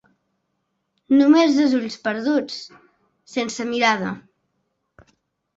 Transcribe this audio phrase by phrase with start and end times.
[1.17, 2.57] Només dos ulls perduts,
[3.35, 4.15] sense mirada.